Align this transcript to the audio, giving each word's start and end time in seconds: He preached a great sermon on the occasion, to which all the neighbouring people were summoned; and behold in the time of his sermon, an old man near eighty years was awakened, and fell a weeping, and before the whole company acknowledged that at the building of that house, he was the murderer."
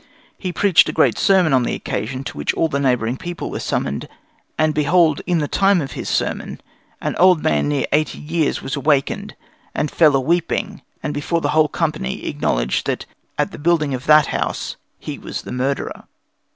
He 0.35 0.51
preached 0.51 0.89
a 0.89 0.93
great 0.93 1.15
sermon 1.19 1.53
on 1.53 1.61
the 1.61 1.75
occasion, 1.75 2.23
to 2.23 2.35
which 2.35 2.55
all 2.55 2.67
the 2.67 2.79
neighbouring 2.79 3.17
people 3.17 3.51
were 3.51 3.59
summoned; 3.59 4.09
and 4.57 4.73
behold 4.73 5.21
in 5.27 5.37
the 5.37 5.47
time 5.47 5.79
of 5.79 5.91
his 5.91 6.09
sermon, 6.09 6.59
an 6.99 7.15
old 7.17 7.43
man 7.43 7.67
near 7.69 7.85
eighty 7.91 8.17
years 8.17 8.63
was 8.63 8.75
awakened, 8.75 9.35
and 9.75 9.91
fell 9.91 10.15
a 10.15 10.19
weeping, 10.19 10.81
and 11.03 11.13
before 11.13 11.41
the 11.41 11.49
whole 11.49 11.67
company 11.69 12.25
acknowledged 12.25 12.87
that 12.87 13.05
at 13.37 13.51
the 13.51 13.59
building 13.59 13.93
of 13.93 14.07
that 14.07 14.25
house, 14.25 14.75
he 14.97 15.19
was 15.19 15.43
the 15.43 15.51
murderer." 15.51 16.05